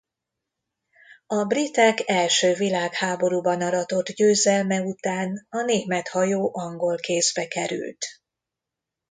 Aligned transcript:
A 1.27 1.43
britek 1.43 2.03
első 2.09 2.53
világháborúban 2.53 3.61
aratott 3.61 4.09
győzelme 4.09 4.81
után 4.81 5.45
a 5.49 5.61
német 5.61 6.07
hajó 6.07 6.49
angol 6.53 6.97
kézbe 6.97 7.47
került. 7.47 8.05